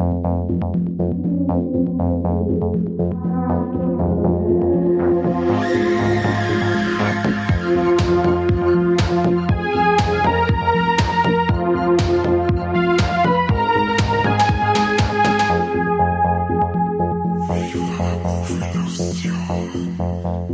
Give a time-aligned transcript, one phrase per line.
[0.00, 0.24] Thank
[0.98, 1.29] you.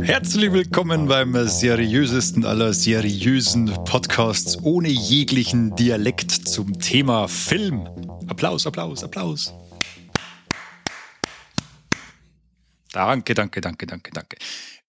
[0.01, 7.87] Herzlich willkommen beim seriösesten aller seriösen Podcasts ohne jeglichen Dialekt zum Thema Film.
[8.27, 9.53] Applaus, Applaus, Applaus.
[12.91, 14.37] Danke, danke, danke, danke, danke.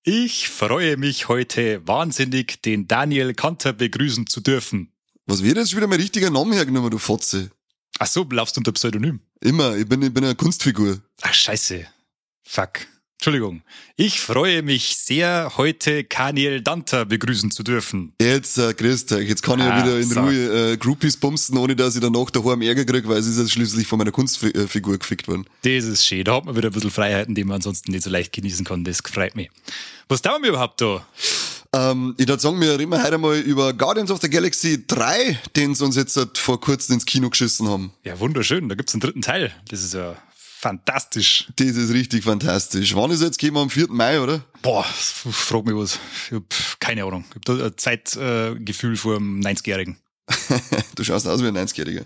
[0.03, 4.93] Ich freue mich heute wahnsinnig, den Daniel Kanter begrüßen zu dürfen.
[5.27, 7.51] Was wird jetzt wieder mein richtiger Name hergenommen, du Fotze?
[7.99, 9.21] Ach so, laufst du unter Pseudonym?
[9.41, 11.03] Immer, ich bin, ich bin eine Kunstfigur.
[11.23, 11.87] Ach, scheiße.
[12.45, 12.87] Fuck.
[13.19, 13.63] Entschuldigung.
[13.97, 18.13] Ich freue mich sehr, heute Kaniel Danter begrüßen zu dürfen.
[18.21, 19.29] Jetzt, äh, grüßt euch.
[19.29, 20.21] Jetzt kann ich ja Ah, wieder in so.
[20.21, 23.49] Ruhe äh, Groupies bumsen, ohne dass ich danach daheim Ärger kriege, weil es ist ja
[23.49, 25.47] schließlich von meiner Kunstfigur gefickt worden.
[25.63, 26.23] Das ist schön.
[26.23, 28.85] Da hat man wieder ein bisschen Freiheiten, die man ansonsten nicht so leicht genießen kann.
[28.85, 29.51] Das freut mich.
[30.09, 31.05] Was tun wir überhaupt da?
[31.75, 35.75] Ähm, ich würde sagen, wir reden heute einmal über Guardians of the Galaxy 3, den
[35.75, 37.93] sie uns jetzt äh, vor kurzem ins Kino geschissen haben.
[38.05, 38.69] Ja, wunderschön.
[38.69, 39.53] Da gibt's einen dritten Teil.
[39.69, 40.17] Das ist ja
[40.59, 41.49] fantastisch.
[41.57, 42.95] Das ist richtig fantastisch.
[42.95, 43.63] Wann ist jetzt gekommen?
[43.65, 43.89] Am 4.
[43.89, 44.45] Mai, oder?
[44.63, 45.99] Boah, frag mich was.
[46.27, 47.25] Ich hab keine Ahnung.
[47.31, 49.99] Ich hab da ein Zeitgefühl äh, vor einem 90-Jährigen.
[50.97, 52.05] du schaust aus wie ein 90-Jähriger.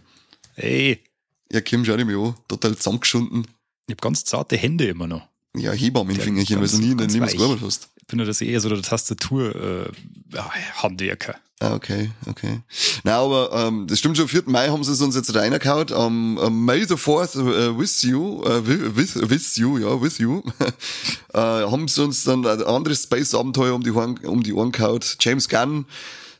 [0.56, 1.02] Ey,
[1.50, 2.34] Ja, Kim, schau dich mal an.
[2.46, 3.46] Total zusammengeschunden.
[3.86, 5.28] ich hab ganz zarte Hände immer noch.
[5.56, 7.88] Ja, Hebammenfingerchen, weil ganz- du nie in deinem ganz Leben gearbeitet hast.
[7.96, 10.50] Ich bin dass ich eher so der Tastatur äh, ja,
[10.82, 11.36] Handwerker.
[11.60, 12.60] Ah, okay, okay.
[13.04, 14.44] Na, aber ähm, das stimmt schon, 4.
[14.46, 15.92] Mai haben sie es uns jetzt reingehauen.
[15.92, 20.42] Um, um, May the 4th uh, with you, uh, with, with you, ja, with you,
[21.32, 24.98] äh, haben sie uns dann ein anderes Space-Abenteuer um die, Ohren, um die Ohren gehauen.
[25.20, 25.84] James Gunn,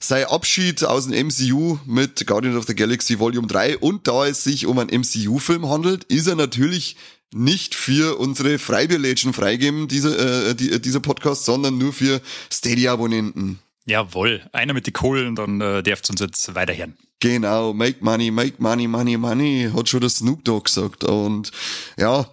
[0.00, 4.42] sein Abschied aus dem MCU mit Guardians of the Galaxy Volume 3 und da es
[4.42, 6.96] sich um einen MCU-Film handelt, ist er natürlich
[7.32, 10.16] nicht für unsere Freibierlädchen freigeben, diese,
[10.50, 12.20] äh, die, dieser Podcast, sondern nur für
[12.52, 13.58] Stadia-Abonnenten.
[13.84, 14.42] Jawohl.
[14.52, 16.96] Einer mit die Kohlen, dann äh, darfst du uns jetzt weiterhören.
[17.20, 21.04] Genau, make money, make money, money, money, hat schon der Snoop Dogg gesagt.
[21.04, 21.52] Und
[21.96, 22.26] ja,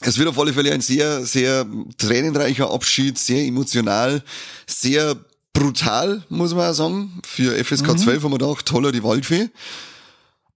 [0.00, 1.66] es wird auf alle Fälle ein sehr, sehr
[1.98, 4.22] tränenreicher Abschied, sehr emotional,
[4.66, 5.16] sehr
[5.52, 7.20] brutal, muss man auch sagen.
[7.24, 9.50] Für FSK 12 haben wir gedacht, toller die Waldfee.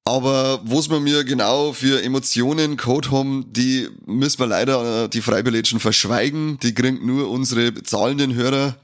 [0.08, 5.20] Aber was wir mir genau für Emotionen gehabt haben, die müssen wir leider äh, die
[5.20, 6.58] Freibilletschen verschweigen.
[6.62, 8.78] Die kriegen nur unsere zahlenden Hörer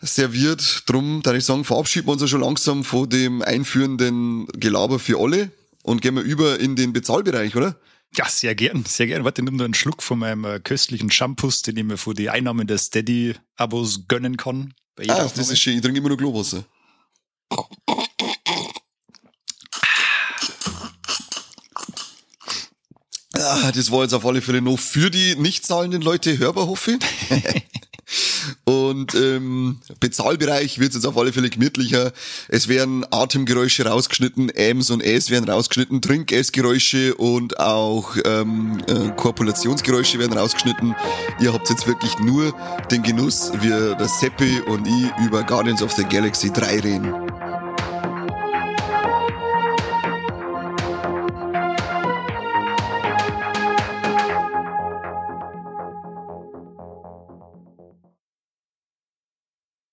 [0.00, 0.84] serviert.
[0.86, 5.20] Drum, da ich sagen, verabschieden wir uns ja schon langsam von dem einführenden Gelaber für
[5.20, 5.50] alle
[5.82, 7.78] und gehen wir über in den Bezahlbereich, oder?
[8.16, 9.24] Ja, sehr gern, sehr gern.
[9.24, 12.30] Warte, nimm nur einen Schluck von meinem äh, köstlichen Shampoos, den ich mir für die
[12.30, 14.72] Einnahmen der Steady-Abos gönnen kann.
[15.00, 15.30] Ah, Aufnahme.
[15.36, 15.74] das ist schön.
[15.74, 16.64] Ich trinke immer nur Globwasser.
[23.48, 26.98] Ah, das war jetzt auf alle Fälle noch für die nicht zahlenden Leute hörbar, hoffe
[26.98, 27.62] ich.
[28.64, 32.12] Und ähm, Bezahlbereich wird jetzt auf alle Fälle gemütlicher.
[32.48, 40.18] Es werden Atemgeräusche rausgeschnitten, Ms und S werden rausgeschnitten, Trinkessgeräusche und auch ähm, äh, Korpulationsgeräusche
[40.18, 40.94] werden rausgeschnitten.
[41.40, 42.54] Ihr habt jetzt wirklich nur
[42.90, 47.25] den Genuss, wie der Seppi und ich über Guardians of the Galaxy 3 reden.